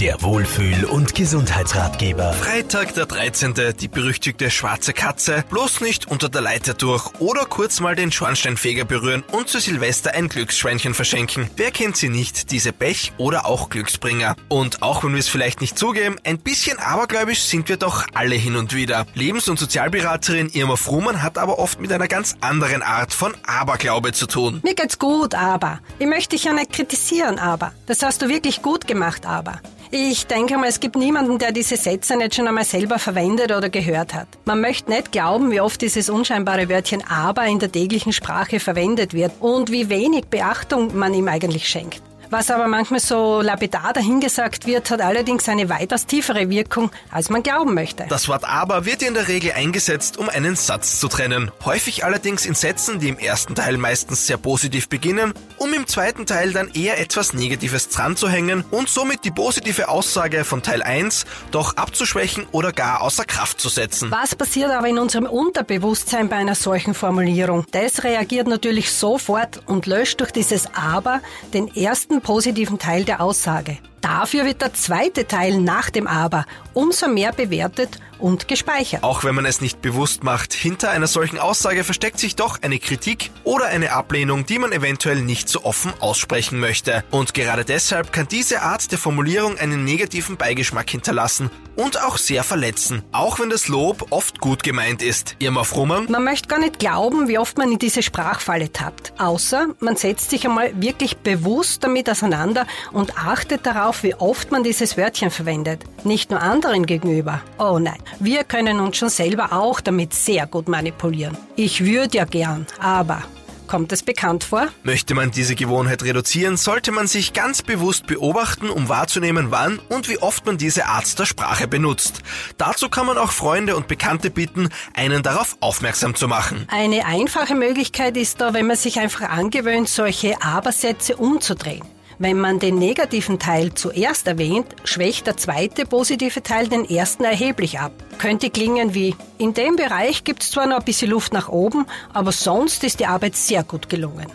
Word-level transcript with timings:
Der 0.00 0.22
Wohlfühl- 0.22 0.86
und 0.86 1.14
Gesundheitsratgeber. 1.14 2.32
Freitag 2.32 2.94
der 2.94 3.04
13. 3.04 3.52
Die 3.78 3.86
berüchtigte 3.88 4.50
schwarze 4.50 4.94
Katze. 4.94 5.44
Bloß 5.50 5.82
nicht 5.82 6.10
unter 6.10 6.30
der 6.30 6.40
Leiter 6.40 6.72
durch 6.72 7.10
oder 7.18 7.44
kurz 7.44 7.80
mal 7.80 7.94
den 7.94 8.10
Schornsteinfeger 8.10 8.86
berühren 8.86 9.22
und 9.30 9.48
zu 9.48 9.60
Silvester 9.60 10.12
ein 10.14 10.30
Glücksschweinchen 10.30 10.94
verschenken. 10.94 11.50
Wer 11.56 11.70
kennt 11.70 11.98
sie 11.98 12.08
nicht, 12.08 12.50
diese 12.50 12.70
Pech- 12.70 13.12
oder 13.18 13.44
auch 13.44 13.68
Glücksbringer? 13.68 14.36
Und 14.48 14.80
auch 14.80 15.04
wenn 15.04 15.12
wir 15.12 15.18
es 15.18 15.28
vielleicht 15.28 15.60
nicht 15.60 15.78
zugeben, 15.78 16.16
ein 16.24 16.38
bisschen 16.38 16.78
abergläubisch 16.78 17.42
sind 17.42 17.68
wir 17.68 17.76
doch 17.76 18.06
alle 18.14 18.36
hin 18.36 18.56
und 18.56 18.74
wieder. 18.74 19.04
Lebens- 19.12 19.50
und 19.50 19.58
Sozialberaterin 19.58 20.48
Irma 20.48 20.76
Frumann 20.76 21.22
hat 21.22 21.36
aber 21.36 21.58
oft 21.58 21.78
mit 21.78 21.92
einer 21.92 22.08
ganz 22.08 22.36
anderen 22.40 22.80
Art 22.82 23.12
von 23.12 23.34
Aberglaube 23.46 24.14
zu 24.14 24.26
tun. 24.26 24.60
Mir 24.64 24.74
geht's 24.74 24.98
gut, 24.98 25.34
aber. 25.34 25.80
Ich 25.98 26.06
möchte 26.06 26.36
dich 26.36 26.44
ja 26.44 26.54
nicht 26.54 26.72
kritisieren, 26.72 27.38
aber. 27.38 27.74
Das 27.84 28.02
hast 28.02 28.22
du 28.22 28.30
wirklich 28.30 28.62
gut 28.62 28.86
gemacht, 28.86 29.26
aber. 29.26 29.60
Ich 29.92 30.28
denke 30.28 30.56
mal, 30.56 30.68
es 30.68 30.78
gibt 30.78 30.94
niemanden, 30.94 31.38
der 31.38 31.50
diese 31.50 31.76
Sätze 31.76 32.16
nicht 32.16 32.36
schon 32.36 32.46
einmal 32.46 32.64
selber 32.64 33.00
verwendet 33.00 33.50
oder 33.50 33.68
gehört 33.68 34.14
hat. 34.14 34.28
Man 34.44 34.60
möchte 34.60 34.88
nicht 34.88 35.10
glauben, 35.10 35.50
wie 35.50 35.60
oft 35.60 35.82
dieses 35.82 36.08
unscheinbare 36.08 36.68
Wörtchen 36.68 37.02
aber 37.08 37.46
in 37.46 37.58
der 37.58 37.72
täglichen 37.72 38.12
Sprache 38.12 38.60
verwendet 38.60 39.14
wird 39.14 39.32
und 39.40 39.72
wie 39.72 39.88
wenig 39.88 40.26
Beachtung 40.26 40.96
man 40.96 41.12
ihm 41.12 41.26
eigentlich 41.26 41.68
schenkt. 41.68 42.02
Was 42.30 42.48
aber 42.48 42.68
manchmal 42.68 43.00
so 43.00 43.40
lapidar 43.40 43.92
dahingesagt 43.92 44.64
wird, 44.64 44.88
hat 44.92 45.00
allerdings 45.00 45.48
eine 45.48 45.68
weitaus 45.68 46.06
tiefere 46.06 46.48
Wirkung, 46.48 46.92
als 47.10 47.28
man 47.28 47.42
glauben 47.42 47.74
möchte. 47.74 48.06
Das 48.08 48.28
Wort 48.28 48.44
aber 48.44 48.84
wird 48.84 49.02
in 49.02 49.14
der 49.14 49.26
Regel 49.26 49.50
eingesetzt, 49.50 50.16
um 50.16 50.28
einen 50.28 50.54
Satz 50.54 51.00
zu 51.00 51.08
trennen. 51.08 51.50
Häufig 51.64 52.04
allerdings 52.04 52.46
in 52.46 52.54
Sätzen, 52.54 53.00
die 53.00 53.08
im 53.08 53.18
ersten 53.18 53.56
Teil 53.56 53.78
meistens 53.78 54.28
sehr 54.28 54.36
positiv 54.36 54.88
beginnen, 54.88 55.34
um 55.56 55.72
im 55.72 55.88
zweiten 55.88 56.24
Teil 56.24 56.52
dann 56.52 56.70
eher 56.72 57.00
etwas 57.00 57.34
Negatives 57.34 57.88
dran 57.88 58.16
zu 58.16 58.28
hängen 58.28 58.64
und 58.70 58.88
somit 58.88 59.24
die 59.24 59.32
positive 59.32 59.88
Aussage 59.88 60.44
von 60.44 60.62
Teil 60.62 60.84
1 60.84 61.24
doch 61.50 61.76
abzuschwächen 61.78 62.46
oder 62.52 62.70
gar 62.70 63.02
außer 63.02 63.24
Kraft 63.24 63.60
zu 63.60 63.68
setzen. 63.68 64.12
Was 64.12 64.36
passiert 64.36 64.70
aber 64.70 64.86
in 64.86 65.00
unserem 65.00 65.26
Unterbewusstsein 65.26 66.28
bei 66.28 66.36
einer 66.36 66.54
solchen 66.54 66.94
Formulierung? 66.94 67.66
Das 67.72 68.04
reagiert 68.04 68.46
natürlich 68.46 68.92
sofort 68.92 69.62
und 69.66 69.86
löscht 69.86 70.20
durch 70.20 70.30
dieses 70.30 70.72
aber 70.76 71.20
den 71.52 71.66
ersten 71.74 72.19
positiven 72.20 72.78
Teil 72.78 73.04
der 73.04 73.20
Aussage. 73.20 73.78
Dafür 74.00 74.44
wird 74.44 74.62
der 74.62 74.74
zweite 74.74 75.26
Teil 75.26 75.60
nach 75.60 75.90
dem 75.90 76.06
Aber 76.06 76.46
umso 76.72 77.08
mehr 77.08 77.32
bewertet 77.32 77.98
und 78.20 78.48
gespeichert. 78.48 79.02
Auch 79.02 79.24
wenn 79.24 79.34
man 79.34 79.46
es 79.46 79.60
nicht 79.60 79.82
bewusst 79.82 80.24
macht, 80.24 80.52
hinter 80.52 80.90
einer 80.90 81.06
solchen 81.06 81.38
Aussage 81.38 81.84
versteckt 81.84 82.18
sich 82.18 82.36
doch 82.36 82.62
eine 82.62 82.78
Kritik 82.78 83.30
oder 83.44 83.66
eine 83.66 83.92
Ablehnung, 83.92 84.46
die 84.46 84.58
man 84.58 84.72
eventuell 84.72 85.22
nicht 85.22 85.48
so 85.48 85.64
offen 85.64 85.92
aussprechen 86.00 86.58
möchte. 86.58 87.02
Und 87.10 87.34
gerade 87.34 87.64
deshalb 87.64 88.12
kann 88.12 88.28
diese 88.28 88.62
Art 88.62 88.92
der 88.92 88.98
Formulierung 88.98 89.58
einen 89.58 89.84
negativen 89.84 90.36
Beigeschmack 90.36 90.90
hinterlassen 90.90 91.50
und 91.76 92.02
auch 92.02 92.18
sehr 92.18 92.44
verletzen, 92.44 93.02
auch 93.10 93.40
wenn 93.40 93.48
das 93.48 93.68
Lob 93.68 94.08
oft 94.10 94.40
gut 94.40 94.62
gemeint 94.62 95.02
ist. 95.02 95.36
Irma 95.38 95.64
Frummann? 95.64 96.06
Man 96.10 96.24
möchte 96.24 96.48
gar 96.48 96.58
nicht 96.58 96.78
glauben, 96.78 97.26
wie 97.26 97.38
oft 97.38 97.56
man 97.56 97.72
in 97.72 97.78
diese 97.78 98.02
Sprachfalle 98.02 98.70
tappt. 98.70 99.14
Außer 99.18 99.68
man 99.80 99.96
setzt 99.96 100.30
sich 100.30 100.46
einmal 100.46 100.72
wirklich 100.80 101.16
bewusst 101.16 101.82
damit 101.82 102.10
auseinander 102.10 102.66
und 102.92 103.16
achtet 103.16 103.64
darauf, 103.64 103.89
wie 104.02 104.14
oft 104.14 104.50
man 104.50 104.62
dieses 104.62 104.96
Wörtchen 104.96 105.30
verwendet. 105.30 105.84
Nicht 106.04 106.30
nur 106.30 106.40
anderen 106.40 106.86
gegenüber. 106.86 107.42
Oh 107.58 107.78
nein, 107.78 107.98
wir 108.18 108.44
können 108.44 108.80
uns 108.80 108.96
schon 108.96 109.08
selber 109.08 109.52
auch 109.52 109.80
damit 109.80 110.14
sehr 110.14 110.46
gut 110.46 110.68
manipulieren. 110.68 111.36
Ich 111.56 111.84
würde 111.84 112.18
ja 112.18 112.24
gern, 112.24 112.66
aber 112.80 113.22
Kommt 113.70 113.92
es 113.92 114.02
bekannt 114.02 114.42
vor? 114.42 114.66
Möchte 114.82 115.14
man 115.14 115.30
diese 115.30 115.54
Gewohnheit 115.54 116.02
reduzieren, 116.02 116.56
sollte 116.56 116.90
man 116.90 117.06
sich 117.06 117.34
ganz 117.34 117.62
bewusst 117.62 118.08
beobachten, 118.08 118.68
um 118.68 118.88
wahrzunehmen, 118.88 119.52
wann 119.52 119.78
und 119.88 120.08
wie 120.08 120.18
oft 120.18 120.44
man 120.44 120.58
diese 120.58 120.86
Art 120.86 121.16
der 121.16 121.24
Sprache 121.24 121.68
benutzt. 121.68 122.22
Dazu 122.58 122.88
kann 122.88 123.06
man 123.06 123.16
auch 123.16 123.30
Freunde 123.30 123.76
und 123.76 123.86
Bekannte 123.86 124.30
bitten, 124.30 124.70
einen 124.94 125.22
darauf 125.22 125.56
aufmerksam 125.60 126.16
zu 126.16 126.26
machen. 126.26 126.66
Eine 126.66 127.06
einfache 127.06 127.54
Möglichkeit 127.54 128.16
ist 128.16 128.40
da, 128.40 128.54
wenn 128.54 128.66
man 128.66 128.74
sich 128.74 128.98
einfach 128.98 129.28
angewöhnt, 129.30 129.88
solche 129.88 130.42
Abersätze 130.42 131.16
umzudrehen. 131.16 131.84
Wenn 132.22 132.38
man 132.38 132.58
den 132.58 132.74
negativen 132.74 133.38
Teil 133.38 133.72
zuerst 133.72 134.26
erwähnt, 134.26 134.66
schwächt 134.84 135.26
der 135.26 135.38
zweite 135.38 135.86
positive 135.86 136.42
Teil 136.42 136.68
den 136.68 136.84
ersten 136.84 137.24
erheblich 137.24 137.80
ab. 137.80 137.92
Könnte 138.18 138.50
klingen 138.50 138.92
wie, 138.92 139.16
in 139.38 139.54
dem 139.54 139.76
Bereich 139.76 140.22
gibt's 140.22 140.50
zwar 140.50 140.66
noch 140.66 140.80
ein 140.80 140.84
bisschen 140.84 141.10
Luft 141.10 141.32
nach 141.32 141.48
oben, 141.48 141.86
aber 142.12 142.32
sonst 142.32 142.84
ist 142.84 143.00
die 143.00 143.06
Arbeit 143.06 143.36
sehr 143.36 143.64
gut 143.64 143.88
gelungen. 143.88 144.26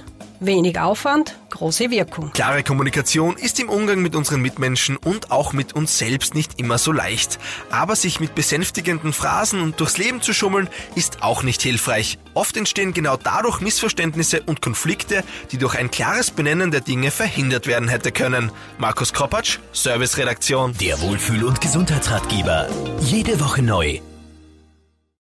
Wenig 0.46 0.80
Aufwand, 0.80 1.38
große 1.50 1.90
Wirkung. 1.90 2.32
Klare 2.34 2.64
Kommunikation 2.64 3.38
ist 3.38 3.60
im 3.60 3.70
Umgang 3.70 4.02
mit 4.02 4.16
unseren 4.16 4.42
Mitmenschen 4.42 4.98
und 4.98 5.32
auch 5.32 5.54
mit 5.54 5.74
uns 5.74 5.98
selbst 5.98 6.36
nicht 6.36 6.60
immer 6.60 6.78
so 6.78 6.92
leicht. 6.92 7.40
Aber 7.70 7.96
sich 7.96 8.20
mit 8.20 8.36
besänftigenden 8.36 9.14
Phrasen 9.14 9.62
und 9.62 9.80
durchs 9.80 9.98
Leben 9.98 10.22
zu 10.22 10.34
schummeln, 10.34 10.70
ist 10.96 11.24
auch 11.24 11.44
nicht 11.44 11.62
hilfreich. 11.62 12.18
Oft 12.34 12.58
entstehen 12.58 12.94
genau 12.94 13.18
dadurch 13.18 13.62
Missverständnisse 13.62 14.42
und 14.44 14.62
Konflikte, 14.62 15.24
die 15.52 15.58
durch 15.58 15.78
ein 15.78 15.92
klares 15.92 16.32
Benennen 16.32 16.72
der 16.72 16.82
Dinge 16.82 17.12
verhindert 17.12 17.68
werden 17.68 17.90
hätte 17.90 18.12
können. 18.12 18.52
Markus 18.78 19.14
Kropatsch, 19.14 19.60
Serviceredaktion. 19.74 20.74
Der 20.80 21.00
Wohlfühl- 21.02 21.46
und 21.46 21.62
Gesundheitsratgeber. 21.62 22.68
Jede 23.00 23.40
Woche 23.40 23.62
neu 23.62 24.00